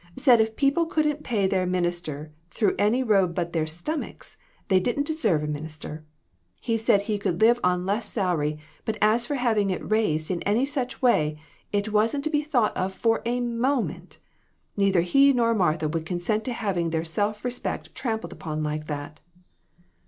Said 0.15 0.41
if 0.41 0.55
people 0.55 0.87
couldn't 0.87 1.21
pay 1.23 1.45
their 1.45 1.67
minister 1.67 2.31
through 2.49 2.73
any 2.79 3.03
road 3.03 3.35
but 3.35 3.53
their 3.53 3.67
stomachs, 3.67 4.35
they 4.67 4.79
didn't 4.79 5.05
deserve 5.05 5.43
a 5.43 5.47
minister. 5.47 6.03
He 6.59 6.75
said 6.75 7.03
he 7.03 7.19
could 7.19 7.39
live 7.39 7.59
on 7.63 7.85
less 7.85 8.11
salary, 8.11 8.57
tfut 8.87 8.97
as 8.99 9.27
for 9.27 9.35
having 9.35 9.69
it 9.69 9.87
raised 9.91 10.31
in 10.31 10.41
any 10.41 10.65
such 10.65 11.03
way, 11.03 11.37
it 11.71 11.93
wasn't 11.93 12.23
to 12.23 12.31
be 12.31 12.41
thought 12.41 12.75
of 12.75 12.95
for 12.95 13.21
a 13.27 13.41
moment. 13.41 14.17
Neither 14.75 15.01
he 15.01 15.33
nor 15.33 15.53
Martha 15.53 15.87
would 15.87 16.07
consent 16.07 16.45
to 16.45 16.53
having 16.53 16.89
their 16.89 17.03
self 17.03 17.45
respect 17.45 17.93
trampled 17.93 18.33
upon 18.33 18.63
like 18.63 18.87
that." 18.87 19.19